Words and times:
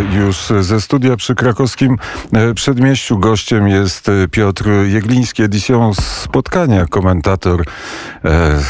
już 0.00 0.52
ze 0.60 0.80
studia 0.80 1.16
przy 1.16 1.34
krakowskim 1.34 1.96
e, 2.32 2.54
przedmieściu. 2.54 3.18
Gościem 3.18 3.68
jest 3.68 4.08
e, 4.08 4.28
Piotr 4.28 4.64
Jegliński, 4.84 5.42
edycją 5.42 5.94
spotkania, 5.94 6.86
komentator. 6.86 7.64
E, 8.24 8.60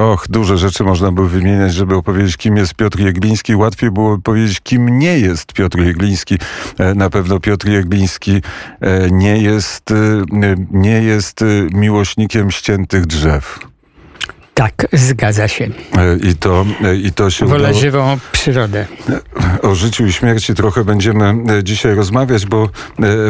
och, 0.00 0.26
duże 0.28 0.58
rzeczy 0.58 0.84
można 0.84 1.12
by 1.12 1.28
wymieniać, 1.28 1.74
żeby 1.74 1.96
opowiedzieć, 1.96 2.36
kim 2.36 2.56
jest 2.56 2.74
Piotr 2.74 3.00
Jegliński. 3.00 3.56
Łatwiej 3.56 3.90
było 3.90 4.18
powiedzieć, 4.18 4.60
kim 4.60 4.98
nie 4.98 5.18
jest 5.18 5.52
Piotr 5.52 5.78
Jegliński. 5.78 6.38
Na 6.94 7.10
pewno 7.10 7.40
Piotr 7.40 7.68
Jegliński 7.68 8.42
nie 9.10 9.38
jest, 9.38 9.94
nie 10.70 11.02
jest 11.02 11.44
miłośnikiem 11.72 12.50
ściętych 12.50 13.06
drzew. 13.06 13.67
Tak, 14.58 14.86
zgadza 14.92 15.48
się. 15.48 15.64
E, 15.64 16.16
I 16.30 16.34
to, 16.36 16.66
e, 16.84 16.96
i 16.96 17.12
to 17.12 17.30
się 17.30 17.46
Wolę 17.46 17.68
udało. 17.68 17.80
żywą 17.80 18.18
przyrodę. 18.32 18.86
O 19.62 19.74
życiu 19.74 20.06
i 20.06 20.12
śmierci 20.12 20.54
trochę 20.54 20.84
będziemy 20.84 21.34
e, 21.58 21.64
dzisiaj 21.64 21.94
rozmawiać, 21.94 22.46
bo 22.46 22.68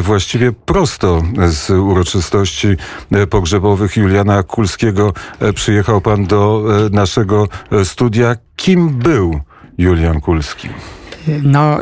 właściwie 0.03 0.53
prosto 0.53 1.23
z 1.49 1.71
uroczystości 1.71 2.69
pogrzebowych 3.31 3.97
Juliana 3.97 4.43
Kulskiego 4.43 5.13
przyjechał 5.55 6.01
pan 6.01 6.27
do 6.27 6.65
naszego 6.91 7.49
studia. 7.85 8.37
Kim 8.57 8.89
był 8.89 9.41
Julian 9.79 10.21
Kulski? 10.21 10.69
No, 11.43 11.81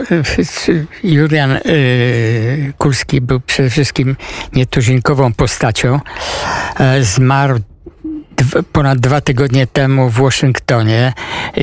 Julian 1.02 1.58
Kulski 2.78 3.20
był 3.20 3.40
przede 3.40 3.70
wszystkim 3.70 4.16
nietuzinkową 4.52 5.32
postacią. 5.32 6.00
Zmarł 7.00 7.60
ponad 8.72 8.98
dwa 8.98 9.20
tygodnie 9.20 9.66
temu 9.66 10.10
w 10.10 10.20
Waszyngtonie. 10.20 11.12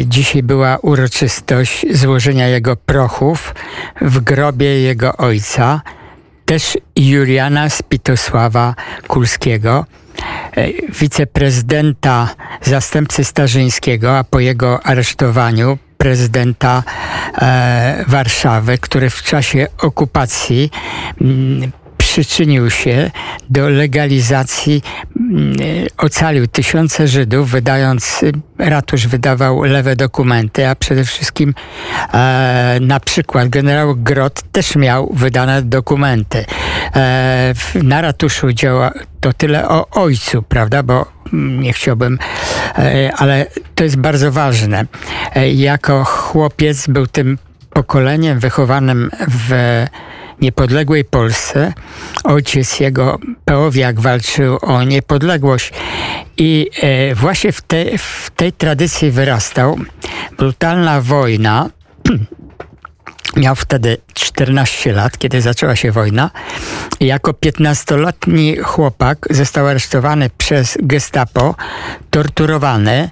Dzisiaj 0.05 0.43
była 0.43 0.77
uroczystość 0.77 1.85
złożenia 1.91 2.47
jego 2.47 2.75
prochów 2.75 3.55
w 4.01 4.19
grobie 4.19 4.81
jego 4.81 5.17
ojca, 5.17 5.81
też 6.45 6.77
Juliana 6.95 7.69
Spitosława 7.69 8.75
Kulskiego 9.07 9.85
wiceprezydenta, 10.99 12.29
zastępcy 12.61 13.23
Starzyńskiego, 13.23 14.17
a 14.17 14.23
po 14.23 14.39
jego 14.39 14.85
aresztowaniu 14.85 15.77
prezydenta 15.97 16.83
e, 17.41 18.05
Warszawy, 18.07 18.77
który 18.77 19.09
w 19.09 19.23
czasie 19.23 19.67
okupacji 19.77 20.71
m, 21.21 21.71
przyczynił 22.13 22.69
się 22.69 23.11
do 23.49 23.69
legalizacji, 23.69 24.81
mm, 25.19 25.55
ocalił 25.97 26.47
tysiące 26.47 27.07
Żydów, 27.07 27.49
wydając, 27.49 28.21
ratusz 28.57 29.07
wydawał 29.07 29.63
lewe 29.63 29.95
dokumenty, 29.95 30.67
a 30.67 30.75
przede 30.75 31.05
wszystkim 31.05 31.53
e, 32.13 32.77
na 32.81 32.99
przykład 32.99 33.49
generał 33.49 33.95
Grot 33.95 34.41
też 34.51 34.75
miał 34.75 35.13
wydane 35.13 35.61
dokumenty. 35.61 36.45
E, 36.95 37.53
na 37.83 38.01
ratuszu 38.01 38.53
działa 38.53 38.91
to 39.21 39.33
tyle 39.33 39.69
o 39.69 39.89
ojcu, 39.89 40.41
prawda, 40.41 40.83
bo 40.83 41.05
nie 41.33 41.73
chciałbym, 41.73 42.19
e, 42.77 43.11
ale 43.17 43.45
to 43.75 43.83
jest 43.83 43.97
bardzo 43.97 44.31
ważne. 44.31 44.85
E, 45.35 45.51
jako 45.51 46.03
chłopiec 46.03 46.87
był 46.87 47.07
tym 47.07 47.37
pokoleniem 47.69 48.39
wychowanym 48.39 49.09
w 49.27 49.85
niepodległej 50.43 51.05
Polsce. 51.05 51.73
Ojciec 52.23 52.79
jego, 52.79 53.19
Peowiak, 53.45 53.99
walczył 53.99 54.57
o 54.61 54.83
niepodległość 54.83 55.73
i 56.37 56.69
e, 56.81 57.15
właśnie 57.15 57.51
w, 57.51 57.61
te, 57.61 57.97
w 57.97 58.31
tej 58.35 58.53
tradycji 58.53 59.11
wyrastał. 59.11 59.77
Brutalna 60.37 61.01
wojna 61.01 61.69
Miał 63.37 63.55
wtedy 63.55 63.97
14 64.13 64.93
lat, 64.93 65.17
kiedy 65.17 65.41
zaczęła 65.41 65.75
się 65.75 65.91
wojna. 65.91 66.31
Jako 66.99 67.31
15-letni 67.31 68.57
chłopak 68.57 69.17
został 69.29 69.67
aresztowany 69.67 70.29
przez 70.37 70.77
gestapo, 70.81 71.55
torturowany, 72.09 73.09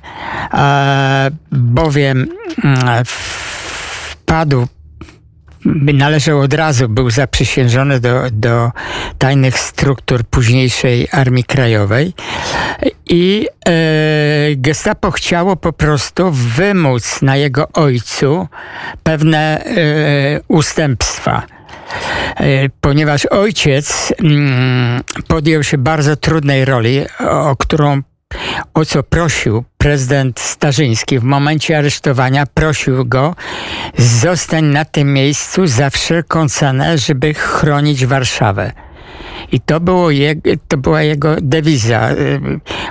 bowiem 1.51 2.27
mm, 2.63 3.05
wpadł 3.05 4.67
należał 5.93 6.39
od 6.39 6.53
razu, 6.53 6.89
był 6.89 7.09
zaprzysiężony 7.09 7.99
do, 7.99 8.21
do 8.31 8.71
tajnych 9.17 9.59
struktur 9.59 10.23
późniejszej 10.23 11.07
Armii 11.11 11.43
Krajowej. 11.43 12.13
I 13.09 13.47
e, 13.67 13.71
gestapo 14.55 15.11
chciało 15.11 15.55
po 15.55 15.73
prostu 15.73 16.31
wymóc 16.31 17.21
na 17.21 17.35
jego 17.35 17.67
ojcu 17.73 18.47
pewne 19.03 19.63
e, 19.65 20.41
ustępstwa. 20.47 21.43
E, 22.35 22.69
ponieważ 22.81 23.25
ojciec 23.25 24.13
mm, 24.19 25.03
podjął 25.27 25.63
się 25.63 25.77
bardzo 25.77 26.15
trudnej 26.15 26.65
roli, 26.65 27.01
o 27.19 27.55
którą 27.55 28.01
o 28.73 28.85
co 28.85 29.03
prosił 29.03 29.63
prezydent 29.77 30.39
Starzyński 30.39 31.19
w 31.19 31.23
momencie 31.23 31.77
aresztowania, 31.77 32.45
prosił 32.45 33.05
go 33.05 33.35
zostań 33.97 34.65
na 34.65 34.85
tym 34.85 35.13
miejscu 35.13 35.67
za 35.67 35.89
wszelką 35.89 36.49
cenę, 36.49 36.97
żeby 36.97 37.33
chronić 37.33 38.05
Warszawę. 38.05 38.90
I 39.51 39.59
to, 39.59 39.79
było 39.79 40.11
jego, 40.11 40.51
to 40.67 40.77
była 40.77 41.01
jego 41.01 41.35
dewiza. 41.41 42.11
Y, 42.11 42.39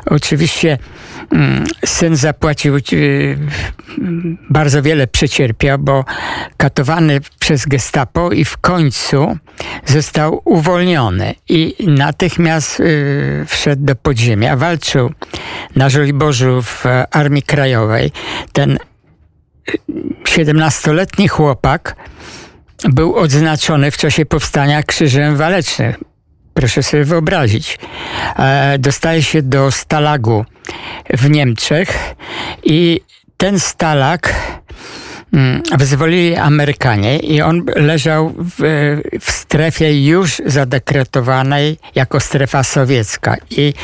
oczywiście 0.07 0.79
mm, 1.33 1.65
syn 1.85 2.17
zapłacił, 2.17 2.77
y, 2.77 3.39
bardzo 4.51 4.83
wiele 4.83 5.07
przecierpiał, 5.07 5.79
bo 5.79 6.05
katowany 6.57 7.21
przez 7.39 7.67
gestapo 7.67 8.33
i 8.33 8.45
w 8.45 8.57
końcu 8.57 9.37
został 9.87 10.43
uwolniony 10.45 11.35
i 11.49 11.75
natychmiast 11.87 12.81
y, 12.81 13.45
wszedł 13.47 13.85
do 13.85 13.97
podziemia. 13.97 14.57
Walczył 14.57 15.13
na 15.77 15.89
Żoliborzu 15.89 16.63
w 16.63 16.85
Armii 17.11 17.43
Krajowej. 17.43 18.13
Ten 18.53 18.79
17-letni 20.25 21.29
chłopak 21.29 21.97
był 22.85 23.17
odznaczony 23.17 23.91
w 23.91 23.97
czasie 23.97 24.27
powstania 24.27 24.83
Krzyżem 24.83 25.37
Walecznym. 25.37 26.10
Proszę 26.61 26.83
sobie 26.83 27.05
wyobrazić. 27.05 27.79
E, 28.39 28.79
dostaje 28.79 29.23
się 29.23 29.43
do 29.43 29.71
Stalagu 29.71 30.45
w 31.11 31.31
Niemczech 31.31 32.15
i 32.65 33.01
ten 33.37 33.61
Stalag 33.61 34.35
mm, 35.33 35.63
wyzwolili 35.79 36.37
Amerykanie 36.37 37.19
i 37.19 37.43
on 37.43 37.67
leżał 37.77 38.35
w, 38.39 38.57
w, 39.21 39.31
strefie 39.31 40.07
już 40.07 40.43
zadekretowanej 40.47 41.79
jako 41.95 42.21
strefa 42.21 42.63
sowiecka. 42.63 43.37
I 43.51 43.75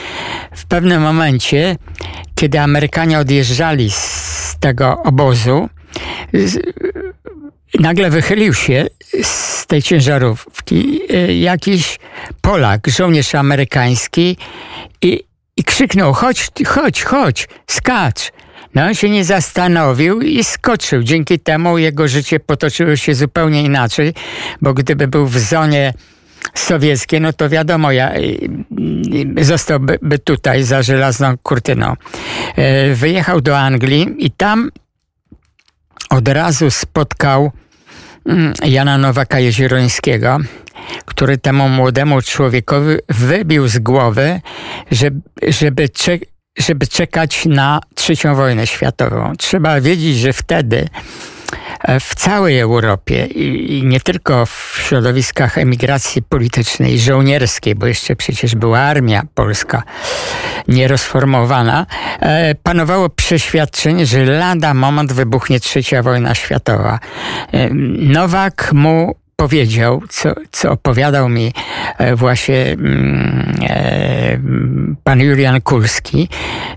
w 0.52 0.66
pewnym 0.66 1.02
momencie, 1.02 1.76
kiedy 2.34 2.60
Amerykanie 2.60 3.18
odjeżdżali 3.18 3.90
z 3.90 4.56
tego 4.60 5.02
obozu, 5.02 5.68
nagle 7.80 8.10
wychylił 8.10 8.54
się 8.54 8.86
z 9.22 9.66
tej 9.66 9.82
ciężarówki 9.82 11.00
y, 11.14 11.34
jakiś 11.34 11.98
Polak, 12.40 12.88
żołnierz 12.88 13.34
amerykański 13.34 14.36
i, 15.02 15.24
i 15.56 15.64
krzyknął, 15.64 16.12
chodź, 16.12 16.48
chodź, 16.66 17.02
chodź, 17.02 17.48
skacz. 17.66 18.32
No 18.74 18.84
on 18.84 18.94
się 18.94 19.10
nie 19.10 19.24
zastanowił 19.24 20.20
i 20.20 20.44
skoczył. 20.44 21.02
Dzięki 21.02 21.38
temu 21.38 21.78
jego 21.78 22.08
życie 22.08 22.40
potoczyło 22.40 22.96
się 22.96 23.14
zupełnie 23.14 23.62
inaczej, 23.62 24.14
bo 24.62 24.74
gdyby 24.74 25.08
był 25.08 25.26
w 25.26 25.38
zonie 25.38 25.94
sowieckiej, 26.54 27.20
no 27.20 27.32
to 27.32 27.48
wiadomo, 27.48 27.92
ja, 27.92 28.12
zostałby 29.40 29.98
tutaj 30.24 30.62
za 30.62 30.82
żelazną 30.82 31.34
kurtyną. 31.42 31.94
Wyjechał 32.94 33.40
do 33.40 33.58
Anglii 33.58 34.14
i 34.18 34.30
tam 34.30 34.70
od 36.10 36.28
razu 36.28 36.70
spotkał 36.70 37.52
mm, 38.26 38.52
Jana 38.64 38.98
Nowaka 38.98 39.40
Jezierońskiego, 39.40 40.38
który 41.04 41.38
temu 41.38 41.68
młodemu 41.68 42.22
człowiekowi 42.22 42.96
wybił 43.08 43.68
z 43.68 43.78
głowy, 43.78 44.40
żeby, 44.90 45.20
żeby, 45.48 45.88
żeby 46.58 46.86
czekać 46.86 47.46
na 47.46 47.80
trzecią 47.94 48.34
wojnę 48.34 48.66
światową. 48.66 49.32
Trzeba 49.38 49.80
wiedzieć, 49.80 50.16
że 50.16 50.32
wtedy 50.32 50.88
w 52.00 52.14
całej 52.14 52.58
Europie 52.58 53.26
i, 53.26 53.82
nie 53.86 54.00
tylko 54.00 54.46
w 54.46 54.78
środowiskach 54.86 55.58
emigracji 55.58 56.22
politycznej 56.22 56.98
żołnierskiej, 56.98 57.74
bo 57.74 57.86
jeszcze 57.86 58.16
przecież 58.16 58.54
była 58.54 58.78
armia 58.78 59.22
polska 59.34 59.82
nierozformowana, 60.68 61.86
e, 62.20 62.54
panowało 62.54 63.08
przeświadczenie, 63.08 64.06
że 64.06 64.24
lada 64.24 64.74
moment 64.74 65.12
wybuchnie 65.12 65.60
trzecia 65.60 66.02
wojna 66.02 66.34
światowa. 66.34 66.98
E, 67.52 67.68
Nowak 67.98 68.72
mu 68.72 69.14
powiedział, 69.36 70.02
co, 70.08 70.34
co 70.52 70.70
opowiadał 70.70 71.28
mi 71.28 71.52
e, 71.98 72.16
właśnie 72.16 72.66
mm, 72.72 73.54
e, 73.62 74.38
pan 75.04 75.20
Julian 75.20 75.60
Kulski. 75.60 76.28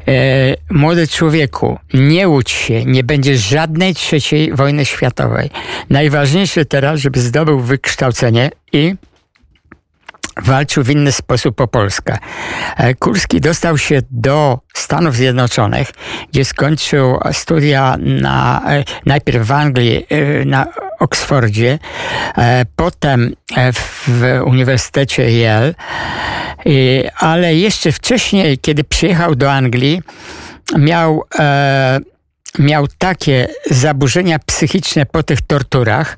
E, 0.07 0.56
młody 0.69 1.07
człowieku, 1.07 1.79
nie 1.94 2.27
łudź 2.27 2.51
się, 2.51 2.85
nie 2.85 3.03
będzie 3.03 3.38
żadnej 3.38 3.95
trzeciej 3.95 4.53
wojny 4.53 4.85
światowej. 4.85 5.50
Najważniejsze 5.89 6.65
teraz, 6.65 7.00
żeby 7.00 7.19
zdobył 7.19 7.59
wykształcenie 7.59 8.51
i 8.73 8.95
walczył 10.44 10.83
w 10.83 10.89
inny 10.89 11.12
sposób 11.12 11.62
o 11.62 11.68
Polskę. 11.68 12.18
E, 12.77 12.95
Kurski 12.95 13.41
dostał 13.41 13.77
się 13.77 14.01
do 14.12 14.59
Stanów 14.74 15.15
Zjednoczonych, 15.15 15.91
gdzie 16.31 16.45
skończył 16.45 17.19
studia 17.31 17.97
na, 18.00 18.62
e, 18.68 18.83
najpierw 19.06 19.47
w 19.47 19.51
Anglii, 19.51 20.06
e, 20.09 20.45
na 20.45 20.68
Oksfordzie, 21.00 21.80
potem 22.75 23.36
w 24.07 24.41
Uniwersytecie 24.45 25.30
Yale, 25.31 25.74
ale 27.18 27.56
jeszcze 27.56 27.92
wcześniej, 27.92 28.57
kiedy 28.57 28.83
przyjechał 28.83 29.35
do 29.35 29.51
Anglii, 29.51 30.01
miał, 30.77 31.24
miał 32.59 32.88
takie 32.97 33.47
zaburzenia 33.71 34.39
psychiczne 34.39 35.06
po 35.06 35.24
tych 35.24 35.42
torturach, 35.42 36.18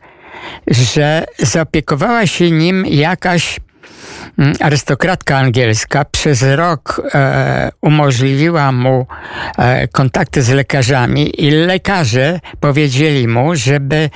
że 0.67 1.25
zaopiekowała 1.39 2.27
się 2.27 2.51
nim 2.51 2.85
jakaś 2.85 3.59
arystokratka 4.59 5.37
angielska 5.37 6.05
przez 6.05 6.43
rok 6.43 7.01
e, 7.13 7.71
umożliwiła 7.81 8.71
mu 8.71 9.07
e, 9.57 9.87
kontakty 9.87 10.41
z 10.41 10.49
lekarzami 10.49 11.45
i 11.45 11.51
lekarze 11.51 12.39
powiedzieli 12.59 13.27
mu, 13.27 13.55
żeby 13.55 14.09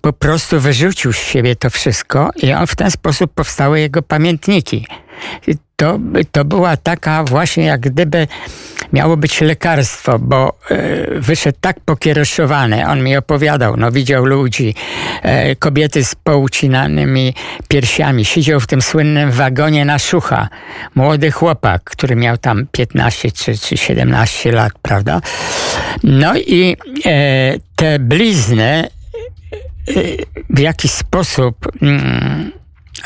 po 0.00 0.12
prostu 0.12 0.60
wyrzucił 0.60 1.12
z 1.12 1.18
siebie 1.18 1.56
to 1.56 1.70
wszystko 1.70 2.30
i 2.36 2.52
on 2.52 2.66
w 2.66 2.76
ten 2.76 2.90
sposób 2.90 3.34
powstały 3.34 3.80
jego 3.80 4.02
pamiętniki. 4.02 4.86
To, 5.76 5.98
to 6.32 6.44
była 6.44 6.76
taka 6.76 7.24
właśnie 7.24 7.64
jak 7.64 7.80
gdyby 7.80 8.26
miało 8.92 9.16
być 9.16 9.40
lekarstwo, 9.40 10.18
bo 10.18 10.58
e, 10.70 11.20
wyszedł 11.20 11.58
tak 11.60 11.80
pokieroszowany. 11.80 12.86
On 12.86 13.02
mi 13.02 13.16
opowiadał, 13.16 13.76
no 13.76 13.92
widział 13.92 14.24
ludzi, 14.24 14.74
e, 15.22 15.56
kobiety 15.56 16.04
z 16.04 16.14
poucinanymi 16.14 17.34
piersiami. 17.68 18.24
Siedział 18.24 18.60
w 18.60 18.66
tym 18.66 18.82
słynnym 18.82 19.30
wagonie 19.30 19.84
na 19.84 19.98
szucha. 19.98 20.48
Młody 20.94 21.30
chłopak, 21.30 21.84
który 21.84 22.16
miał 22.16 22.38
tam 22.38 22.66
15 22.72 23.32
czy, 23.32 23.58
czy 23.58 23.76
17 23.76 24.52
lat, 24.52 24.72
prawda? 24.82 25.20
No 26.04 26.36
i 26.36 26.76
e, 27.06 27.54
te 27.76 27.98
blizny 27.98 28.88
w 30.50 30.58
jakiś 30.58 30.90
sposób 30.90 31.56
mm, 31.82 32.52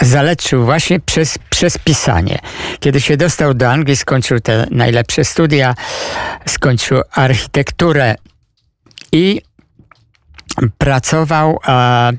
zaleczył 0.01 0.65
właśnie 0.65 1.01
przez, 1.01 1.39
przez 1.51 1.79
pisanie. 1.79 2.39
Kiedy 2.81 3.01
się 3.01 3.17
dostał 3.17 3.55
do 3.55 3.71
Anglii, 3.71 3.97
skończył 3.97 4.41
te 4.41 4.67
najlepsze 4.71 5.25
studia, 5.25 5.75
skończył 6.47 7.01
architekturę 7.13 8.15
i 9.13 9.43
pracował, 10.79 11.59
a, 11.63 12.13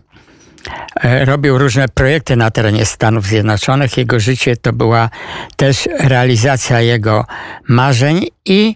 e, 1.04 1.26
robił 1.26 1.58
różne 1.58 1.88
projekty 1.88 2.36
na 2.36 2.52
terenie 2.52 2.86
Stanów 2.86 3.26
Zjednoczonych. 3.26 3.98
Jego 3.98 4.20
życie 4.20 4.58
to 4.58 4.74
była 4.74 5.10
też 5.56 5.90
realizacja 6.00 6.82
jego 6.82 7.26
marzeń 7.68 8.28
i 8.46 8.76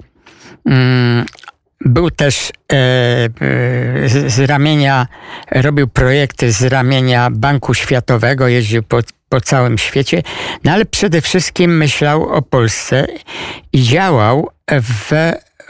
mm, 0.65 1.25
był 1.85 2.11
też 2.11 2.49
e, 2.49 2.75
e, 2.75 3.29
z, 4.09 4.33
z, 4.33 4.39
ramienia, 4.39 5.07
robił 5.51 5.87
projekty 5.87 6.51
z 6.51 6.63
ramienia 6.63 7.29
Banku 7.31 7.73
Światowego, 7.73 8.47
jeździł 8.47 8.83
po, 8.83 8.99
po 9.29 9.41
całym 9.41 9.77
świecie, 9.77 10.23
no 10.63 10.71
ale 10.71 10.85
przede 10.85 11.21
wszystkim 11.21 11.77
myślał 11.77 12.29
o 12.29 12.41
Polsce 12.41 13.07
i 13.73 13.83
działał 13.83 14.49
w 14.71 15.11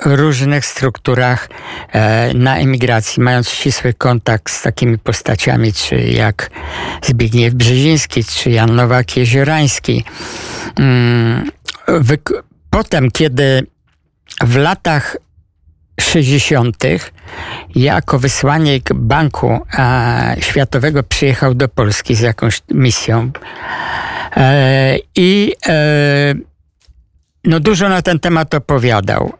różnych 0.06 0.66
strukturach 0.66 1.50
e, 1.92 2.34
na 2.34 2.58
emigracji, 2.58 3.24
mając 3.24 3.50
ścisły 3.50 3.94
kontakt 3.94 4.54
z 4.54 4.62
takimi 4.62 4.98
postaciami, 4.98 5.74
czy 5.74 5.96
jak 5.96 6.50
Zbigniew 7.04 7.54
Brzeziński, 7.54 8.24
czy 8.24 8.52
Jan 8.52 8.70
Nowak-Jeziorański. 8.70 10.04
Mm, 10.80 11.52
potem, 12.70 13.12
kiedy 13.12 13.68
w 14.42 14.56
latach 14.56 15.18
60. 16.00 16.78
jako 17.76 18.20
wysłannik 18.20 18.94
Banku 18.94 19.60
e, 19.80 20.36
Światowego 20.40 21.04
przyjechał 21.04 21.54
do 21.54 21.70
Polski 21.70 22.16
z 22.16 22.20
jakąś 22.20 22.62
misją. 22.72 23.32
E, 24.38 24.98
I 25.16 25.54
e, 25.68 26.34
no 27.44 27.60
dużo 27.60 27.90
na 27.90 28.02
ten 28.02 28.20
temat 28.20 28.54
opowiadał. 28.54 29.34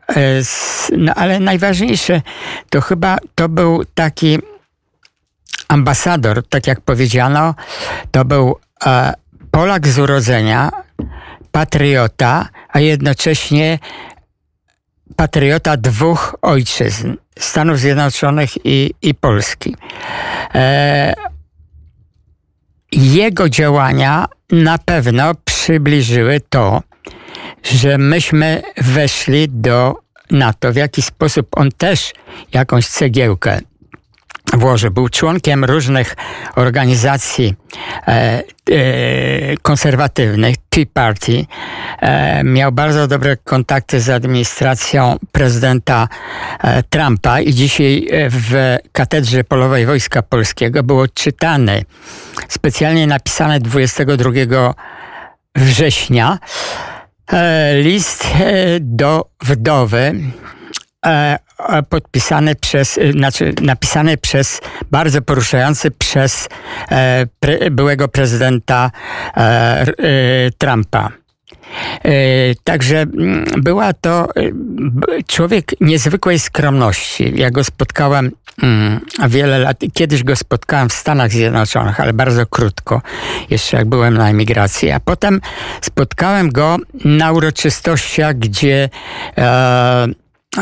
No 0.98 1.14
ale 1.16 1.40
najważniejsze 1.40 2.22
to 2.70 2.82
chyba 2.82 3.18
to 3.36 3.50
był 3.50 3.84
taki 3.96 4.40
ambasador, 5.68 6.48
tak 6.48 6.68
jak 6.68 6.82
powiedziano, 6.82 7.56
to 8.12 8.26
był 8.26 8.56
Polak 9.52 9.88
z 9.88 10.00
urodzenia, 10.00 10.72
patriota, 11.52 12.50
a 12.70 12.80
jednocześnie 12.80 13.80
patriota 15.16 15.78
dwóch 15.78 16.36
ojczyzn, 16.42 17.14
Stanów 17.40 17.80
Zjednoczonych 17.80 18.66
i, 18.66 18.94
i 19.02 19.14
Polski. 19.14 19.76
E, 20.56 21.14
jego 22.92 23.50
działania 23.50 24.26
na 24.52 24.78
pewno 24.78 25.32
przybliżyły 25.46 26.42
to, 26.50 26.82
że 27.64 27.98
myśmy 27.98 28.62
weszli 28.78 29.50
do 29.50 29.96
NATO. 30.32 30.74
W 30.74 30.76
jaki 30.76 31.02
sposób 31.02 31.48
on 31.52 31.72
też 31.72 32.14
jakąś 32.54 32.88
cegiełkę 32.88 33.60
Włoży. 34.54 34.92
Był 34.92 35.10
członkiem 35.10 35.66
różnych 35.66 36.16
organizacji 36.56 37.56
e, 38.08 38.12
e, 38.12 38.44
konserwatywnych, 39.62 40.56
Tea 40.70 40.86
Party. 40.94 41.46
E, 42.00 42.44
miał 42.44 42.72
bardzo 42.72 43.08
dobre 43.08 43.38
kontakty 43.38 44.02
z 44.02 44.10
administracją 44.10 45.18
prezydenta 45.32 46.08
e, 46.64 46.84
Trumpa 46.84 47.40
i 47.40 47.54
dzisiaj 47.54 48.08
w 48.12 48.78
Katedrze 48.92 49.44
Polowej 49.44 49.86
Wojska 49.86 50.22
Polskiego 50.22 50.84
było 50.84 51.08
czytany, 51.08 51.86
specjalnie 52.48 53.08
napisany 53.08 53.60
22 53.60 54.74
września, 55.56 56.40
e, 57.32 57.82
list 57.82 58.26
e, 58.26 58.80
do 58.80 59.30
wdowy 59.42 60.16
podpisany 61.90 62.56
przez, 62.56 62.98
y, 62.98 63.12
znaczy 63.12 63.54
napisany 63.62 64.18
przez, 64.18 64.62
bardzo 64.92 65.22
poruszający 65.22 65.92
przez 65.92 66.50
e, 66.92 67.26
pre, 67.40 67.72
byłego 67.72 68.08
prezydenta 68.08 68.92
e, 69.38 69.42
e, 69.42 69.86
Trumpa. 70.58 71.12
Także 72.64 72.98
mm, 73.02 73.46
była 73.58 73.94
to 73.94 74.28
e, 74.36 74.44
człowiek 75.28 75.72
niezwykłej 75.82 76.40
skromności. 76.40 77.34
Ja 77.36 77.52
go 77.52 77.64
spotkałem 77.64 78.32
mm, 78.64 79.00
wiele 79.30 79.60
lat. 79.60 79.78
Kiedyś 79.94 80.24
go 80.24 80.36
spotkałem 80.36 80.90
w 80.90 80.94
Stanach 80.94 81.32
Zjednoczonych, 81.32 82.00
ale 82.00 82.14
bardzo 82.14 82.46
krótko, 82.46 83.02
jeszcze 83.50 83.78
jak 83.78 83.90
byłem 83.90 84.18
na 84.18 84.30
emigracji. 84.30 84.92
A 84.92 85.00
potem 85.00 85.42
spotkałem 85.82 86.50
go 86.50 86.78
na 87.06 87.32
uroczystościach, 87.32 88.38
gdzie 88.38 88.90
e, 89.38 90.08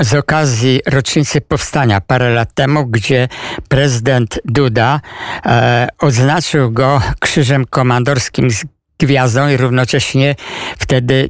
z 0.01 0.13
okazji 0.13 0.81
rocznicy 0.85 1.41
powstania 1.41 2.01
parę 2.01 2.29
lat 2.29 2.53
temu, 2.53 2.85
gdzie 2.85 3.27
prezydent 3.67 4.39
Duda 4.45 5.01
e, 5.45 5.87
odznaczył 5.99 6.71
go 6.71 7.01
krzyżem 7.19 7.65
komandorskim 7.65 8.51
z 8.51 8.65
gwiazdą 8.99 9.49
i 9.49 9.57
równocześnie 9.57 10.35
wtedy 10.77 11.29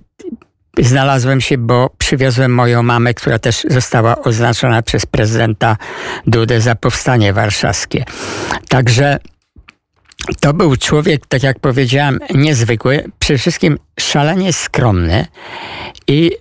znalazłem 0.80 1.42
się, 1.42 1.58
bo 1.58 1.90
przywiozłem 1.98 2.54
moją 2.54 2.84
mamę, 2.84 3.14
która 3.14 3.40
też 3.40 3.66
została 3.70 4.16
oznaczona 4.16 4.82
przez 4.82 5.06
prezydenta 5.06 5.78
Dudę 6.28 6.62
za 6.62 6.76
powstanie 6.76 7.34
warszawskie. 7.34 8.06
Także 8.70 9.20
to 10.39 10.53
był 10.53 10.77
człowiek, 10.77 11.27
tak 11.27 11.43
jak 11.43 11.60
powiedziałem, 11.60 12.19
niezwykły, 12.36 13.03
przede 13.19 13.38
wszystkim 13.39 13.77
szalenie 14.00 14.53
skromny 14.53 15.25
i 16.07 16.31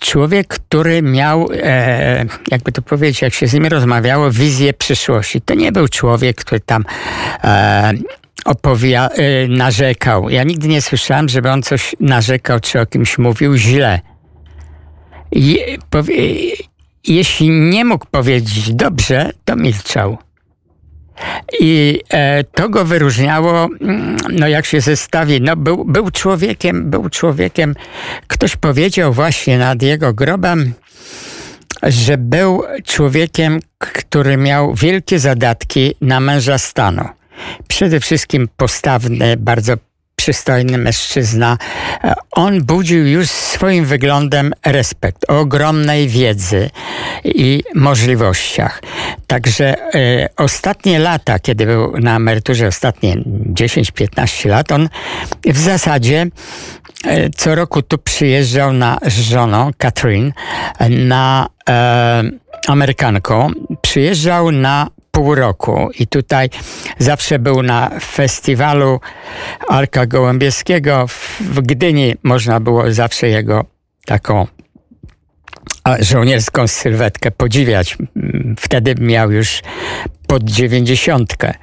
człowiek, 0.00 0.48
który 0.48 1.02
miał, 1.02 1.48
e, 1.52 2.24
jakby 2.50 2.72
to 2.72 2.82
powiedzieć, 2.82 3.22
jak 3.22 3.34
się 3.34 3.46
z 3.46 3.54
nim 3.54 3.66
rozmawiało, 3.66 4.30
wizję 4.30 4.72
przyszłości. 4.72 5.40
To 5.40 5.54
nie 5.54 5.72
był 5.72 5.88
człowiek, 5.88 6.36
który 6.36 6.60
tam 6.60 6.84
e, 7.44 7.92
opowia, 8.44 9.08
e, 9.08 9.48
narzekał. 9.48 10.30
Ja 10.30 10.44
nigdy 10.44 10.68
nie 10.68 10.82
słyszałem, 10.82 11.28
żeby 11.28 11.50
on 11.50 11.62
coś 11.62 11.96
narzekał, 12.00 12.60
czy 12.60 12.80
o 12.80 12.86
kimś 12.86 13.18
mówił 13.18 13.56
źle. 13.56 14.00
I, 15.32 15.58
powie, 15.90 16.14
jeśli 17.06 17.50
nie 17.50 17.84
mógł 17.84 18.06
powiedzieć 18.10 18.72
dobrze, 18.72 19.30
to 19.44 19.56
milczał. 19.56 20.18
I 21.60 22.00
e, 22.10 22.44
to 22.44 22.68
go 22.68 22.84
wyróżniało, 22.84 23.68
mm, 23.80 24.16
no 24.30 24.48
jak 24.48 24.66
się 24.66 24.80
zestawi, 24.80 25.40
no 25.40 25.56
był, 25.56 25.84
był 25.84 26.10
człowiekiem, 26.10 26.90
był 26.90 27.08
człowiekiem, 27.08 27.74
ktoś 28.26 28.56
powiedział 28.56 29.12
właśnie 29.12 29.58
nad 29.58 29.82
jego 29.82 30.12
grobem, 30.12 30.72
że 31.82 32.18
był 32.18 32.62
człowiekiem, 32.84 33.60
który 33.78 34.36
miał 34.36 34.74
wielkie 34.74 35.18
zadatki 35.18 35.94
na 36.00 36.20
męża 36.20 36.58
stanu. 36.58 37.08
Przede 37.68 38.00
wszystkim 38.00 38.48
postawny, 38.56 39.36
bardzo 39.36 39.74
przystojny 40.16 40.78
mężczyzna. 40.78 41.58
On 42.30 42.62
budził 42.62 43.06
już 43.06 43.28
swoim 43.28 43.84
wyglądem 43.84 44.52
respekt 44.66 45.30
o 45.30 45.40
ogromnej 45.40 46.08
wiedzy 46.08 46.70
i 47.24 47.62
możliwościach. 47.74 48.82
Także 49.26 49.94
e, 49.94 50.28
ostatnie 50.36 50.98
lata, 50.98 51.38
kiedy 51.38 51.66
był 51.66 51.98
na 52.00 52.16
emeryturze, 52.16 52.66
ostatnie 52.66 53.16
10-15 53.16 54.48
lat, 54.48 54.72
on 54.72 54.88
w 55.46 55.58
zasadzie 55.58 56.26
e, 57.04 57.30
co 57.30 57.54
roku 57.54 57.82
tu 57.82 57.98
przyjeżdżał 57.98 58.72
na 58.72 58.98
z 59.06 59.20
żoną, 59.20 59.70
Catherine, 59.78 60.32
na 60.90 61.48
e, 61.68 62.22
Amerykanką. 62.66 63.50
Przyjeżdżał 63.82 64.52
na 64.52 64.86
pół 65.14 65.34
roku 65.34 65.90
i 65.98 66.06
tutaj 66.06 66.50
zawsze 66.98 67.38
był 67.38 67.62
na 67.62 67.90
festiwalu 68.00 69.00
Arka 69.68 70.06
Gołębieskiego 70.06 71.06
w 71.40 71.60
Gdyni. 71.60 72.14
Można 72.22 72.60
było 72.60 72.92
zawsze 72.92 73.28
jego 73.28 73.64
taką 74.06 74.46
żołnierską 76.00 76.68
sylwetkę 76.68 77.30
podziwiać. 77.30 77.98
Wtedy 78.58 78.94
miał 79.00 79.32
już 79.32 79.62
pod 80.26 80.44
dziewięćdziesiątkę. 80.44 81.54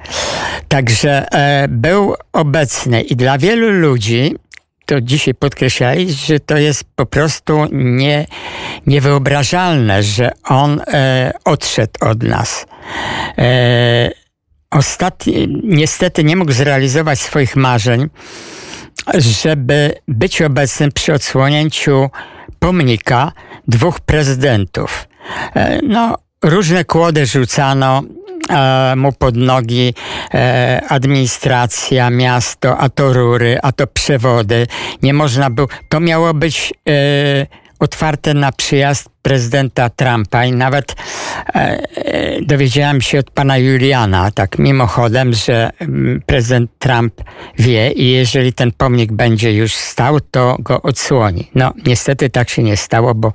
Także 0.68 1.32
e, 1.32 1.68
był 1.68 2.14
obecny 2.32 3.02
i 3.02 3.16
dla 3.16 3.38
wielu 3.38 3.70
ludzi 3.70 4.36
to 4.86 5.00
dzisiaj 5.00 5.34
podkreślali, 5.34 6.12
że 6.12 6.40
to 6.40 6.56
jest 6.56 6.84
po 6.96 7.06
prostu 7.06 7.66
nie, 7.72 8.26
niewyobrażalne, 8.86 10.02
że 10.02 10.30
on 10.44 10.80
e, 10.80 11.32
odszedł 11.44 11.92
od 12.00 12.22
nas. 12.22 12.66
E, 13.38 14.10
ostatni, 14.70 15.60
niestety 15.64 16.24
nie 16.24 16.36
mógł 16.36 16.52
zrealizować 16.52 17.20
swoich 17.20 17.56
marzeń, 17.56 18.08
żeby 19.14 19.94
być 20.08 20.42
obecnym 20.42 20.92
przy 20.92 21.12
odsłonięciu 21.14 22.10
pomnika 22.58 23.32
dwóch 23.68 24.00
prezydentów. 24.00 25.08
E, 25.54 25.80
no, 25.82 26.18
różne 26.42 26.84
kłody 26.84 27.26
rzucano, 27.26 28.02
mu 28.96 29.12
pod 29.12 29.36
nogi 29.36 29.94
e, 30.34 30.80
administracja, 30.88 32.10
miasto, 32.10 32.78
a 32.78 32.88
to 32.88 33.12
rury, 33.12 33.58
a 33.62 33.72
to 33.72 33.86
przewody. 33.86 34.66
Nie 35.02 35.14
można 35.14 35.50
było. 35.50 35.68
To 35.88 36.00
miało 36.00 36.34
być 36.34 36.74
e, 36.88 37.46
otwarte 37.82 38.34
na 38.34 38.52
przyjazd 38.52 39.08
prezydenta 39.22 39.90
Trumpa 39.90 40.44
i 40.44 40.52
nawet 40.52 40.94
e, 40.94 41.54
e, 41.54 42.42
dowiedziałem 42.42 43.00
się 43.00 43.18
od 43.18 43.30
pana 43.30 43.58
Juliana, 43.58 44.30
tak 44.30 44.58
mimochodem, 44.58 45.32
że 45.32 45.70
mm, 45.78 46.22
prezydent 46.26 46.70
Trump 46.78 47.14
wie 47.58 47.90
i 47.90 48.10
jeżeli 48.10 48.52
ten 48.52 48.72
pomnik 48.72 49.12
będzie 49.12 49.52
już 49.52 49.74
stał, 49.74 50.20
to 50.20 50.56
go 50.58 50.82
odsłoni. 50.82 51.50
No 51.54 51.72
niestety 51.86 52.30
tak 52.30 52.50
się 52.50 52.62
nie 52.62 52.76
stało, 52.76 53.14
bo 53.14 53.32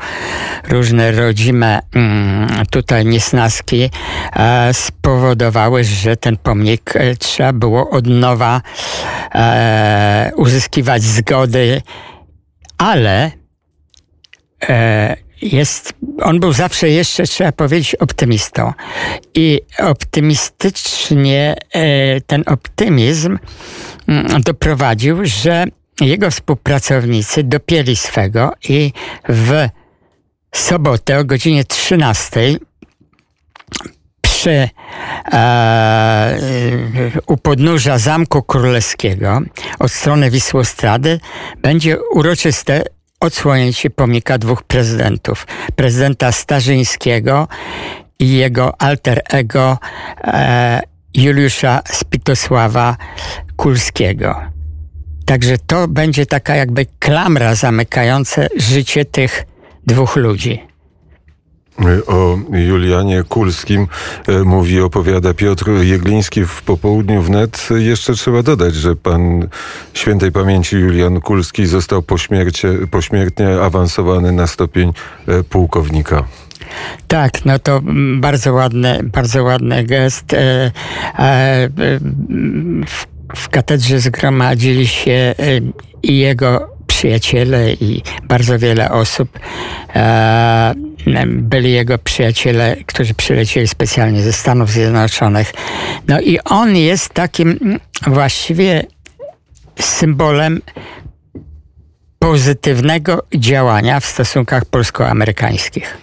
różne 0.70 1.12
rodzime 1.12 1.80
mm, 1.96 2.66
tutaj 2.72 3.06
niesnaski 3.06 3.90
e, 4.36 4.74
spowodowały, 4.74 5.84
że 5.84 6.18
ten 6.18 6.38
pomnik 6.38 6.96
e, 6.96 7.16
trzeba 7.16 7.54
było 7.54 7.90
od 7.90 8.08
nowa 8.08 8.62
e, 9.36 10.32
uzyskiwać 10.36 11.04
zgody, 11.04 11.82
ale 12.78 13.32
jest, 15.42 15.94
on 16.22 16.40
był 16.40 16.54
zawsze 16.54 16.90
jeszcze, 16.90 17.24
trzeba 17.24 17.52
powiedzieć, 17.52 17.96
optymistą. 17.96 18.74
I 19.34 19.62
optymistycznie 19.80 21.56
e, 21.74 22.22
ten 22.22 22.44
optymizm 22.46 23.40
mm, 24.08 24.42
doprowadził, 24.42 25.26
że 25.26 25.66
jego 26.02 26.32
współpracownicy 26.32 27.44
dopięli 27.44 27.96
swego 27.96 28.54
i 28.70 28.94
w 29.30 29.68
sobotę 30.56 31.20
o 31.20 31.26
godzinie 31.26 31.64
13 31.64 32.60
przy 34.22 34.70
e, 35.34 36.40
u 37.28 37.38
podnóża 37.38 37.98
Zamku 37.98 38.44
Królewskiego 38.44 39.42
od 39.80 39.92
strony 39.92 40.32
Wisłostrady 40.32 41.20
będzie 41.62 42.02
uroczyste 42.02 42.84
odsłonięcie 43.20 43.90
pomnika 43.90 44.38
dwóch 44.38 44.64
prezydentów. 44.64 45.48
Prezydenta 45.76 46.32
Starzyńskiego 46.32 47.48
i 48.20 48.32
jego 48.34 48.82
alter 48.82 49.22
ego 49.30 49.78
e, 50.24 50.82
Juliusza 51.14 51.82
Spitosława 51.92 52.98
Kulskiego. 53.56 54.42
Także 55.26 55.58
to 55.58 55.88
będzie 55.88 56.26
taka 56.26 56.56
jakby 56.56 56.86
klamra 57.00 57.56
zamykająca 57.56 58.42
życie 58.58 59.06
tych 59.06 59.46
dwóch 59.88 60.16
ludzi. 60.16 60.67
O 62.08 62.38
Julianie 62.52 63.24
Kulskim 63.24 63.88
e, 64.28 64.44
mówi, 64.44 64.82
opowiada 64.82 65.34
Piotr 65.34 65.70
Jegliński 65.82 66.46
w 66.46 66.62
popołudniu 66.62 67.22
wnet. 67.22 67.70
Jeszcze 67.78 68.14
trzeba 68.14 68.44
dodać, 68.44 68.76
że 68.76 68.96
pan 68.96 69.48
świętej 69.94 70.32
pamięci 70.32 70.76
Julian 70.76 71.22
Kulski 71.22 71.66
został 71.66 72.04
pośmiertnie 72.92 73.62
awansowany 73.62 74.32
na 74.32 74.48
stopień 74.48 74.94
e, 75.28 75.44
pułkownika. 75.44 76.24
Tak, 77.08 77.46
no 77.46 77.60
to 77.60 77.82
bardzo 78.16 78.54
ładny, 78.54 79.00
bardzo 79.04 79.44
ładny 79.44 79.84
gest. 79.84 80.34
E, 80.34 80.72
w, 82.88 83.06
w 83.36 83.50
katedrze 83.50 84.00
zgromadzili 84.00 84.88
się 84.88 85.36
jego 86.04 86.77
przyjaciele 86.98 87.74
i 87.74 88.02
bardzo 88.24 88.60
wiele 88.60 88.92
osób 88.92 89.40
byli 91.28 91.72
jego 91.72 91.98
przyjaciele, 91.98 92.76
którzy 92.86 93.14
przylecieli 93.14 93.68
specjalnie 93.68 94.22
ze 94.22 94.34
Stanów 94.34 94.70
Zjednoczonych. 94.70 95.54
No 96.08 96.22
i 96.22 96.40
on 96.40 96.76
jest 96.76 97.10
takim 97.10 97.80
właściwie 98.08 98.84
symbolem 99.80 100.62
pozytywnego 102.20 103.24
działania 103.36 104.00
w 104.00 104.06
stosunkach 104.06 104.66
polsko-amerykańskich. 104.66 105.98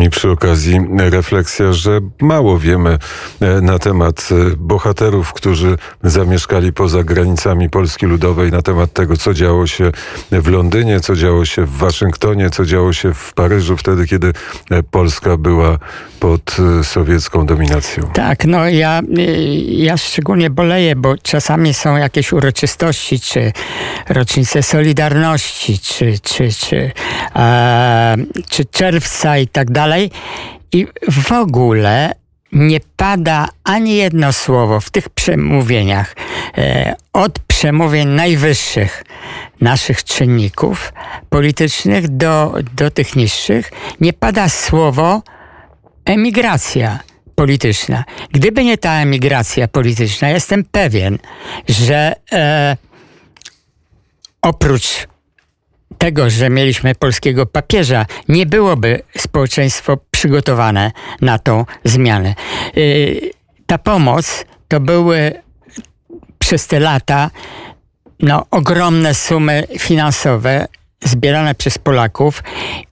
I 0.00 0.10
przy 0.10 0.30
okazji 0.30 0.80
refleksja, 0.98 1.72
że 1.72 2.00
mało 2.20 2.58
wiemy 2.58 2.98
e, 3.40 3.60
na 3.60 3.78
temat 3.78 4.28
e, 4.30 4.56
bohaterów, 4.56 5.32
którzy 5.32 5.78
zamieszkali 6.02 6.72
poza 6.72 7.04
granicami 7.04 7.70
Polski 7.70 8.06
Ludowej, 8.06 8.50
na 8.50 8.62
temat 8.62 8.92
tego, 8.92 9.16
co 9.16 9.34
działo 9.34 9.66
się 9.66 9.92
w 10.30 10.48
Londynie, 10.48 11.00
co 11.00 11.16
działo 11.16 11.44
się 11.44 11.66
w 11.66 11.76
Waszyngtonie, 11.76 12.50
co 12.50 12.64
działo 12.64 12.92
się 12.92 13.14
w 13.14 13.34
Paryżu, 13.34 13.76
wtedy, 13.76 14.06
kiedy 14.06 14.32
e, 14.70 14.82
Polska 14.82 15.36
była 15.36 15.78
pod 16.22 16.56
sowiecką 16.82 17.46
dominacją. 17.46 18.10
Tak, 18.12 18.44
no 18.44 18.68
ja, 18.68 19.00
ja 19.66 19.96
szczególnie 19.96 20.50
boleję, 20.50 20.96
bo 20.96 21.18
czasami 21.22 21.74
są 21.74 21.96
jakieś 21.96 22.32
uroczystości, 22.32 23.20
czy 23.20 23.52
rocznice 24.08 24.62
Solidarności, 24.62 25.78
czy, 25.78 26.18
czy, 26.22 26.48
czy, 26.52 26.92
e, 27.36 28.16
czy 28.50 28.64
czerwca 28.64 29.38
i 29.38 29.46
tak 29.46 29.70
dalej 29.70 29.82
dalej. 29.82 30.10
I 30.72 30.86
w 31.10 31.32
ogóle 31.32 32.14
nie 32.52 32.80
pada 32.96 33.48
ani 33.64 33.96
jedno 33.96 34.32
słowo 34.32 34.80
w 34.80 34.90
tych 34.90 35.08
przemówieniach, 35.08 36.16
e, 36.58 36.94
od 37.12 37.38
przemówień 37.38 38.08
najwyższych 38.08 39.04
naszych 39.60 40.04
czynników 40.04 40.92
politycznych 41.30 42.08
do, 42.08 42.54
do 42.76 42.90
tych 42.90 43.16
niższych, 43.16 43.72
nie 44.00 44.12
pada 44.12 44.48
słowo 44.48 45.22
emigracja 46.04 46.98
polityczna. 47.34 48.04
Gdyby 48.32 48.64
nie 48.64 48.78
ta 48.78 48.92
emigracja 48.92 49.68
polityczna, 49.68 50.28
jestem 50.28 50.64
pewien, 50.64 51.18
że 51.68 52.14
e, 52.32 52.76
oprócz 54.42 55.06
tego, 55.98 56.30
że 56.30 56.50
mieliśmy 56.50 56.94
polskiego 56.94 57.46
papieża, 57.46 58.06
nie 58.28 58.46
byłoby 58.46 59.02
społeczeństwo 59.18 59.98
przygotowane 60.10 60.92
na 61.20 61.38
tą 61.38 61.64
zmianę. 61.84 62.34
Y, 62.76 63.30
ta 63.66 63.78
pomoc 63.78 64.44
to 64.68 64.80
były 64.80 65.32
przez 66.38 66.66
te 66.66 66.80
lata 66.80 67.30
no, 68.20 68.46
ogromne 68.50 69.14
sumy 69.14 69.66
finansowe 69.78 70.66
zbierane 71.04 71.54
przez 71.54 71.78
Polaków 71.78 72.42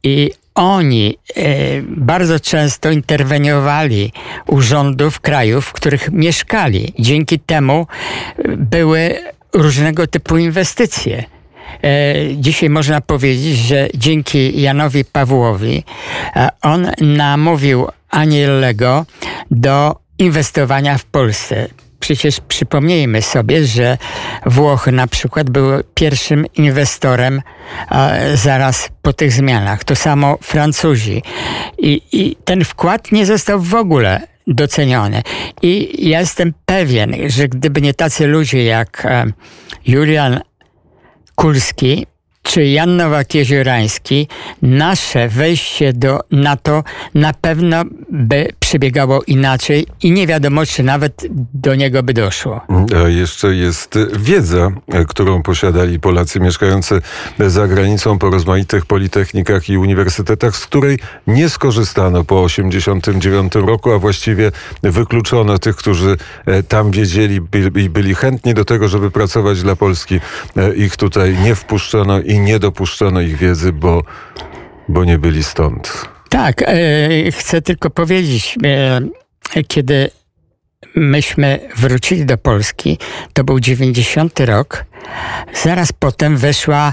i 0.03 0.31
oni 0.55 1.19
e, 1.37 1.43
bardzo 1.83 2.41
często 2.41 2.91
interweniowali 2.91 4.13
u 4.47 4.61
rządów 4.61 5.21
krajów, 5.21 5.67
w 5.67 5.73
których 5.73 6.13
mieszkali. 6.13 6.93
Dzięki 6.99 7.39
temu 7.39 7.87
e, 8.39 8.57
były 8.57 9.19
różnego 9.53 10.07
typu 10.07 10.39
inwestycje. 10.39 11.25
E, 11.85 12.15
dzisiaj 12.37 12.71
można 12.71 13.01
powiedzieć, 13.01 13.57
że 13.57 13.89
dzięki 13.95 14.61
Janowi 14.61 15.05
Pawłowi 15.05 15.85
on 16.63 16.91
namówił 17.01 17.87
Anielego 18.11 19.07
do 19.51 19.97
inwestowania 20.19 20.99
w 20.99 21.05
Polsce. 21.05 21.69
Przecież 22.01 22.41
przypomnijmy 22.49 23.23
sobie, 23.23 23.65
że 23.65 23.99
Włochy 24.47 24.93
na 24.93 25.07
przykład 25.07 25.51
były 25.51 25.85
pierwszym 25.95 26.47
inwestorem 26.57 27.43
zaraz 28.35 28.89
po 29.03 29.13
tych 29.13 29.33
zmianach. 29.33 29.85
To 29.85 29.97
samo 29.97 30.39
Francuzi. 30.43 31.23
I, 31.79 32.03
I 32.13 32.37
ten 32.45 32.65
wkład 32.65 33.13
nie 33.13 33.27
został 33.27 33.61
w 33.61 33.75
ogóle 33.75 34.21
doceniony. 34.47 35.23
I 35.63 36.09
ja 36.09 36.21
jestem 36.21 36.55
pewien, 36.67 37.15
że 37.27 37.49
gdyby 37.49 37.83
nie 37.83 37.95
tacy 37.95 38.27
ludzie 38.27 38.65
jak 38.65 39.07
e, 39.07 39.27
Julian 39.87 40.41
Kulski, 41.35 42.07
czy 42.43 42.65
Jan 42.65 42.97
Nowak-Jeziorański, 42.97 44.27
nasze 44.63 45.29
wejście 45.29 45.93
do 45.93 46.21
NATO 46.31 46.85
na 47.15 47.35
pewno 47.35 47.83
by 48.11 48.49
przebiegało 48.61 49.23
inaczej 49.27 49.87
i 50.03 50.13
nie 50.13 50.27
wiadomo, 50.27 50.67
czy 50.67 50.83
nawet 50.83 51.27
do 51.55 51.75
niego 51.75 52.03
by 52.03 52.15
doszło. 52.15 52.61
A 53.05 53.09
jeszcze 53.09 53.55
jest 53.55 53.99
wiedza, 54.19 54.71
którą 55.09 55.43
posiadali 55.43 56.01
Polacy 56.01 56.41
mieszkający 56.41 57.01
za 57.39 57.69
granicą 57.69 58.19
po 58.19 58.31
rozmaitych 58.31 58.87
politechnikach 58.87 59.69
i 59.69 59.79
uniwersytetach, 59.79 60.57
z 60.57 60.67
której 60.67 60.99
nie 61.27 61.49
skorzystano 61.49 62.25
po 62.25 62.47
1989 62.47 63.55
roku, 63.55 63.93
a 63.93 63.99
właściwie 63.99 64.53
wykluczono 64.83 65.59
tych, 65.59 65.77
którzy 65.77 66.17
e, 66.47 66.63
tam 66.63 66.91
wiedzieli 66.91 67.41
i 67.77 67.91
byli 67.91 68.15
chętni 68.15 68.55
do 68.55 68.65
tego, 68.65 68.89
żeby 68.89 69.11
pracować 69.11 69.63
dla 69.63 69.77
Polski. 69.77 70.21
E, 70.57 70.75
ich 70.75 70.97
tutaj 70.97 71.39
nie 71.39 71.55
wpuszczono 71.55 72.21
i 72.31 72.41
nie 72.41 72.59
dopuszczono 72.59 73.21
ich 73.21 73.37
wiedzy, 73.37 73.73
bo, 73.73 74.03
bo 74.89 75.05
nie 75.05 75.19
byli 75.19 75.45
stąd. 75.45 76.09
Tak, 76.29 76.63
e, 76.63 76.69
chcę 77.33 77.63
tylko 77.63 77.91
powiedzieć, 77.91 78.59
e, 78.65 79.65
kiedy 79.69 80.11
myśmy 80.95 81.61
wrócili 81.77 82.27
do 82.27 82.39
Polski, 82.39 82.99
to 83.33 83.45
był 83.45 83.61
90 83.61 84.41
rok, 84.41 84.85
zaraz 85.63 85.93
potem 85.93 86.37
weszła 86.37 86.93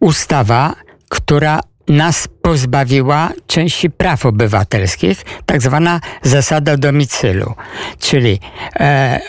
ustawa, 0.00 0.74
która 1.08 1.60
nas 1.88 2.28
pozbawiła 2.42 3.30
części 3.46 3.90
praw 3.90 4.26
obywatelskich, 4.26 5.24
tak 5.46 5.62
zwana 5.62 6.00
zasada 6.22 6.76
domicylu. 6.76 7.54
Czyli 7.98 8.40
e, 8.80 9.20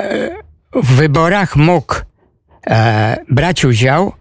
w 0.74 0.96
wyborach 0.96 1.56
mógł 1.56 1.96
e, 2.68 3.18
brać 3.30 3.66
udział 3.66 4.14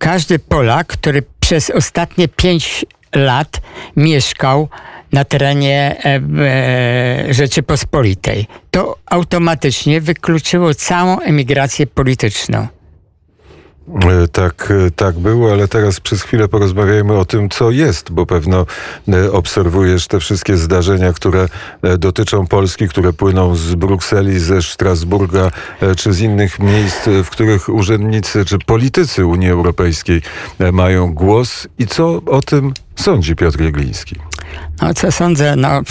każdy 0.00 0.38
Polak, 0.38 0.86
który 0.86 1.22
przez 1.40 1.70
ostatnie 1.70 2.28
pięć 2.28 2.86
lat 3.14 3.60
mieszkał 3.96 4.68
na 5.12 5.24
terenie 5.24 5.96
e, 6.04 6.20
e, 7.28 7.34
Rzeczypospolitej. 7.34 8.46
To 8.70 8.96
automatycznie 9.06 10.00
wykluczyło 10.00 10.74
całą 10.74 11.20
emigrację 11.20 11.86
polityczną. 11.86 12.66
E, 13.94 14.28
tak, 14.28 14.72
e, 14.86 14.90
tak 14.90 15.18
było, 15.18 15.52
ale 15.52 15.68
teraz 15.68 16.00
przez 16.00 16.22
chwilę 16.22 16.48
porozmawiajmy 16.48 17.18
o 17.18 17.24
tym, 17.24 17.48
co 17.48 17.70
jest, 17.70 18.12
bo 18.12 18.26
pewno 18.26 18.66
e, 19.08 19.32
obserwujesz 19.32 20.06
te 20.06 20.20
wszystkie 20.20 20.56
zdarzenia, 20.56 21.12
które 21.12 21.48
dotyczą 21.98 22.46
Polski, 22.46 22.88
które 22.88 23.12
płyną 23.12 23.56
z 23.56 23.74
Brukseli, 23.74 24.38
ze 24.38 24.62
Strasburga, 24.62 25.50
czy 25.96 26.12
z 26.12 26.20
innych 26.20 26.58
miejsc, 26.58 27.08
w 27.24 27.30
których 27.30 27.68
urzędnicy 27.68 28.44
czy 28.44 28.58
politycy 28.58 29.26
Unii 29.26 29.50
Europejskiej 29.50 30.22
mają 30.72 31.14
głos. 31.14 31.68
I 31.78 31.86
co 31.86 32.22
o 32.26 32.40
tym 32.40 32.74
sądzi 32.96 33.36
Piotr 33.36 33.60
Jegliński? 33.60 34.16
No, 34.82 34.94
co 34.94 35.12
sądzę? 35.12 35.56
No. 35.56 35.82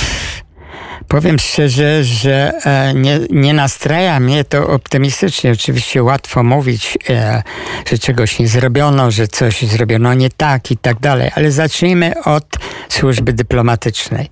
Powiem 1.08 1.40
szczerze, 1.40 2.04
że 2.04 2.52
e, 2.66 2.94
nie, 2.94 3.20
nie 3.30 3.54
nastraja 3.54 4.20
mnie 4.20 4.44
to 4.44 4.68
optymistycznie. 4.68 5.52
Oczywiście 5.52 6.04
łatwo 6.04 6.44
mówić, 6.44 6.98
e, 7.10 7.44
że 7.90 7.98
czegoś 7.98 8.40
nie 8.40 8.48
zrobiono, 8.48 9.12
że 9.12 9.28
coś 9.28 9.62
zrobiono 9.62 10.14
nie 10.14 10.30
tak 10.30 10.72
i 10.72 10.78
tak 10.78 11.00
dalej, 11.00 11.32
ale 11.36 11.52
zacznijmy 11.52 12.24
od 12.24 12.46
służby 12.90 13.34
dyplomatycznej. 13.34 14.30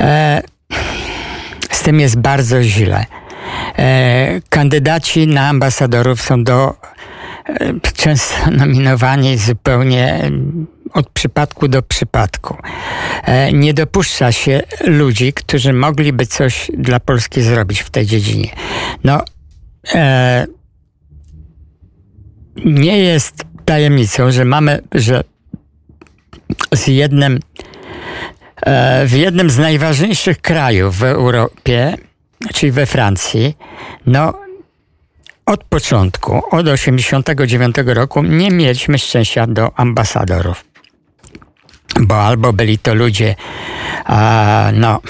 E, 0.00 0.42
z 1.70 1.82
tym 1.82 2.00
jest 2.00 2.18
bardzo 2.18 2.62
źle. 2.62 3.06
Kandydaci 4.48 5.26
na 5.26 5.48
ambasadorów 5.48 6.22
są 6.22 6.44
do 6.44 6.74
często 7.94 8.50
nominowani 8.60 9.38
zupełnie 9.38 10.30
od 10.98 11.10
przypadku 11.10 11.68
do 11.68 11.82
przypadku. 11.82 12.56
E, 13.24 13.52
nie 13.52 13.74
dopuszcza 13.74 14.32
się 14.32 14.62
ludzi, 14.86 15.32
którzy 15.32 15.72
mogliby 15.72 16.26
coś 16.26 16.70
dla 16.78 17.00
Polski 17.00 17.42
zrobić 17.42 17.80
w 17.80 17.90
tej 17.90 18.06
dziedzinie. 18.06 18.50
No, 19.04 19.24
e, 19.94 20.46
nie 22.64 22.98
jest 22.98 23.44
tajemnicą, 23.64 24.30
że 24.30 24.44
mamy, 24.44 24.82
że 24.92 25.24
z 26.74 26.86
jednym, 26.86 27.40
e, 28.62 29.06
w 29.06 29.12
jednym 29.12 29.50
z 29.50 29.58
najważniejszych 29.58 30.40
krajów 30.40 30.96
w 30.96 31.02
Europie, 31.02 31.96
czyli 32.54 32.72
we 32.72 32.86
Francji, 32.86 33.56
no 34.06 34.34
od 35.46 35.64
początku, 35.64 36.36
od 36.36 36.66
1989 36.66 37.94
roku 37.94 38.22
nie 38.22 38.50
mieliśmy 38.50 38.98
szczęścia 38.98 39.46
do 39.46 39.78
ambasadorów 39.78 40.67
bo 41.98 42.22
albo 42.22 42.52
byli 42.52 42.78
to 42.78 42.94
ludzie, 42.94 43.34
a, 44.04 44.70
no, 44.74 45.00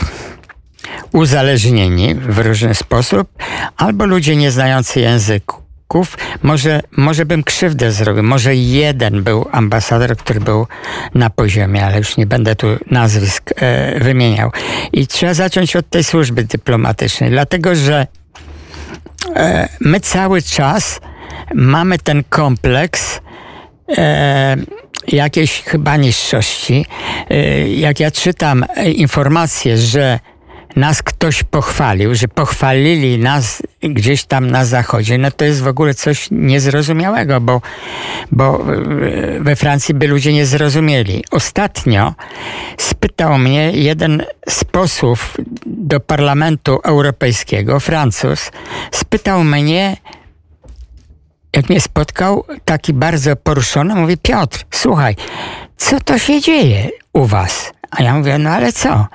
uzależnieni 1.12 2.14
w 2.14 2.38
różny 2.38 2.74
sposób, 2.74 3.28
albo 3.76 4.06
ludzie 4.06 4.36
nie 4.36 4.50
znający 4.50 5.00
języków. 5.00 6.18
Może, 6.42 6.80
może 6.96 7.26
bym 7.26 7.42
krzywdę 7.44 7.92
zrobił. 7.92 8.22
Może 8.22 8.54
jeden 8.54 9.22
był 9.22 9.46
ambasador, 9.52 10.16
który 10.16 10.40
był 10.40 10.66
na 11.14 11.30
poziomie, 11.30 11.86
ale 11.86 11.98
już 11.98 12.16
nie 12.16 12.26
będę 12.26 12.56
tu 12.56 12.66
nazwisk 12.90 13.50
e, 13.56 14.00
wymieniał. 14.00 14.50
I 14.92 15.06
trzeba 15.06 15.34
zacząć 15.34 15.76
od 15.76 15.90
tej 15.90 16.04
służby 16.04 16.44
dyplomatycznej, 16.44 17.30
dlatego 17.30 17.74
że 17.74 18.06
e, 19.36 19.68
my 19.80 20.00
cały 20.00 20.42
czas 20.42 21.00
mamy 21.54 21.98
ten 21.98 22.24
kompleks 22.24 23.20
e, 23.98 24.56
jakiejś 25.06 25.62
chyba 25.62 25.96
niższości. 25.96 26.86
Y, 27.30 27.68
jak 27.68 28.00
ja 28.00 28.10
czytam 28.10 28.64
informacje, 28.94 29.78
że 29.78 30.18
nas 30.76 31.02
ktoś 31.02 31.42
pochwalił, 31.42 32.14
że 32.14 32.28
pochwalili 32.28 33.18
nas 33.18 33.62
gdzieś 33.80 34.24
tam 34.24 34.50
na 34.50 34.64
zachodzie, 34.64 35.18
no 35.18 35.30
to 35.30 35.44
jest 35.44 35.62
w 35.62 35.66
ogóle 35.66 35.94
coś 35.94 36.28
niezrozumiałego, 36.30 37.40
bo, 37.40 37.60
bo 38.32 38.72
y, 38.74 39.38
we 39.40 39.56
Francji 39.56 39.94
by 39.94 40.06
ludzie 40.06 40.32
nie 40.32 40.46
zrozumieli. 40.46 41.24
Ostatnio 41.30 42.14
spytał 42.78 43.38
mnie 43.38 43.72
jeden 43.72 44.22
z 44.48 44.64
posłów 44.64 45.36
do 45.66 46.00
Parlamentu 46.00 46.80
Europejskiego, 46.84 47.80
Francuz, 47.80 48.50
spytał 48.90 49.44
mnie, 49.44 49.96
jak 51.56 51.68
mnie 51.68 51.80
spotkał, 51.80 52.44
taki 52.64 52.92
bardzo 52.92 53.36
poruszony, 53.36 53.94
mówi 53.94 54.16
Piotr, 54.16 54.64
słuchaj, 54.70 55.16
co 55.76 56.00
to 56.00 56.18
się 56.18 56.40
dzieje 56.40 56.88
u 57.12 57.24
was? 57.24 57.72
A 57.90 58.02
ja 58.02 58.14
mówię, 58.14 58.38
no 58.38 58.50
ale 58.50 58.72
co? 58.72 59.06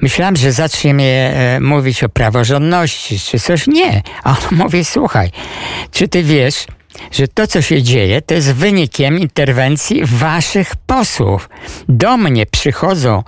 Myślałem, 0.00 0.36
że 0.36 0.52
zacznie 0.52 0.94
mnie 0.94 1.32
e, 1.34 1.60
mówić 1.60 2.04
o 2.04 2.08
praworządności 2.08 3.18
czy 3.20 3.40
coś. 3.40 3.66
Nie. 3.66 4.02
A 4.24 4.30
on 4.30 4.36
mówi, 4.62 4.84
słuchaj, 4.84 5.30
czy 5.90 6.08
ty 6.08 6.22
wiesz, 6.22 6.66
że 7.10 7.28
to, 7.28 7.46
co 7.46 7.62
się 7.62 7.82
dzieje, 7.82 8.22
to 8.22 8.34
jest 8.34 8.52
wynikiem 8.52 9.18
interwencji 9.18 10.00
waszych 10.04 10.76
posłów. 10.76 11.48
Do 11.88 12.16
mnie 12.16 12.46
przychodzą 12.46 13.22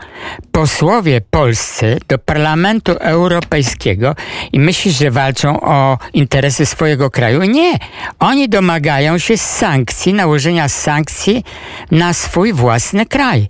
posłowie 0.52 1.20
polscy 1.20 1.98
do 2.08 2.18
Parlamentu 2.18 2.92
Europejskiego 2.92 4.14
i 4.52 4.60
myślisz, 4.60 4.98
że 4.98 5.10
walczą 5.10 5.60
o 5.60 5.98
interesy 6.12 6.66
swojego 6.66 7.10
kraju? 7.10 7.42
Nie. 7.42 7.78
Oni 8.18 8.48
domagają 8.48 9.18
się 9.18 9.38
sankcji, 9.38 10.14
nałożenia 10.14 10.68
sankcji 10.68 11.44
na 11.90 12.12
swój 12.12 12.52
własny 12.52 13.06
kraj. 13.06 13.48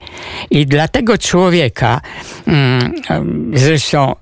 I 0.51 0.67
dla 0.67 0.89
tego 0.89 1.19
człowieka, 1.19 2.01
mm, 2.47 2.93
zresztą 3.55 4.15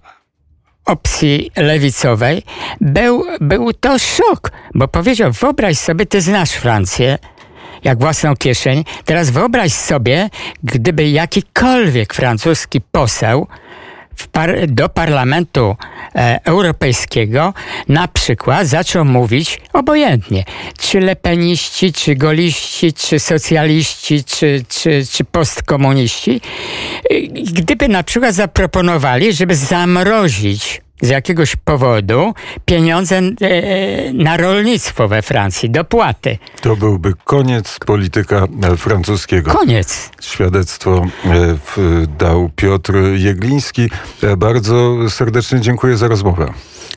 opcji 0.86 1.50
lewicowej, 1.56 2.42
był, 2.80 3.24
był 3.40 3.72
to 3.72 3.98
szok, 3.98 4.52
bo 4.74 4.88
powiedział, 4.88 5.32
wyobraź 5.32 5.78
sobie, 5.78 6.06
ty 6.06 6.20
znasz 6.20 6.50
Francję, 6.50 7.18
jak 7.84 7.98
własną 7.98 8.36
kieszeń. 8.36 8.84
Teraz 9.04 9.30
wyobraź 9.30 9.72
sobie, 9.72 10.30
gdyby 10.62 11.08
jakikolwiek 11.08 12.14
francuski 12.14 12.80
poseł 12.80 13.46
par 14.32 14.66
do 14.66 14.88
Parlamentu 14.88 15.76
e, 16.14 16.40
Europejskiego 16.44 17.54
na 17.88 18.08
przykład 18.08 18.66
zaczął 18.66 19.04
mówić 19.04 19.60
obojętnie, 19.72 20.44
czy 20.78 21.00
lepeniści, 21.00 21.92
czy 21.92 22.16
goliści, 22.16 22.92
czy 22.92 23.18
socjaliści, 23.18 24.24
czy, 24.24 24.64
czy, 24.68 25.06
czy 25.12 25.24
postkomuniści, 25.24 26.40
gdyby 27.30 27.88
na 27.88 28.02
przykład 28.02 28.34
zaproponowali, 28.34 29.32
żeby 29.32 29.56
zamrozić 29.56 30.80
z 31.04 31.08
jakiegoś 31.08 31.56
powodu 31.56 32.34
pieniądze 32.64 33.16
e, 33.18 33.32
na 34.12 34.36
rolnictwo 34.36 35.08
we 35.08 35.22
Francji, 35.22 35.70
dopłaty. 35.70 36.38
To 36.60 36.76
byłby 36.76 37.12
koniec 37.24 37.78
polityka 37.86 38.46
e, 38.62 38.76
francuskiego. 38.76 39.50
Koniec. 39.50 40.10
Świadectwo 40.20 41.06
e, 41.24 41.56
dał 42.18 42.50
Piotr 42.56 42.94
Jegliński. 43.14 43.90
Bardzo 44.36 44.96
serdecznie 45.10 45.60
dziękuję 45.60 45.96
za 45.96 46.08
rozmowę. 46.08 46.52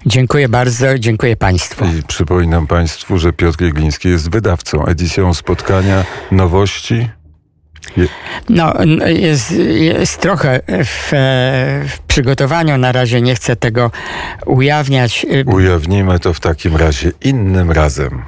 Dziękuję 0.05 0.49
bardzo, 0.49 0.99
dziękuję 0.99 1.35
Państwu. 1.35 1.85
I 1.85 2.03
przypominam 2.03 2.67
Państwu, 2.67 3.17
że 3.17 3.33
Piotr 3.33 3.63
Jegliński 3.63 4.09
jest 4.09 4.29
wydawcą, 4.29 4.85
edycją 4.85 5.33
spotkania 5.33 6.05
nowości 6.31 7.09
no, 8.49 8.73
jest, 9.05 9.51
jest 9.79 10.21
trochę 10.21 10.59
w, 10.67 11.09
w, 11.87 11.99
przygotowaniu. 12.07 12.77
Na 12.77 12.91
razie 12.91 13.21
nie 13.21 13.35
chcę 13.35 13.55
tego 13.55 13.91
ujawniać. 14.45 15.25
Ujawnimy 15.45 16.19
to 16.19 16.33
w 16.33 16.39
takim 16.39 16.75
razie 16.75 17.11
innym 17.21 17.71
razem. 17.71 18.23